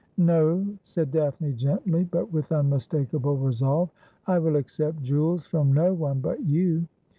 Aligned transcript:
'No,' 0.17 0.65
said 0.83 1.11
Daphne 1.11 1.53
gently, 1.53 2.05
but 2.05 2.33
with 2.33 2.51
unmistakable 2.51 3.37
resolve; 3.37 3.91
'I 4.25 4.39
will 4.39 4.55
accept 4.55 5.03
jewels 5.03 5.45
from 5.45 5.71
no 5.73 5.93
one 5.93 6.21
but 6.21 6.43
you. 6.43 6.87